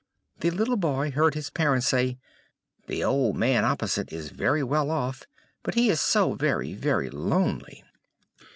The 0.39 0.49
little 0.49 0.77
boy 0.77 1.11
heard 1.11 1.35
his 1.35 1.51
parents 1.51 1.85
say, 1.85 2.17
"The 2.87 3.03
old 3.03 3.35
man 3.37 3.63
opposite 3.63 4.11
is 4.11 4.31
very 4.31 4.63
well 4.63 4.89
off, 4.89 5.27
but 5.61 5.75
he 5.75 5.91
is 5.91 6.01
so 6.01 6.33
very, 6.33 6.73
very 6.73 7.11
lonely!" 7.11 7.83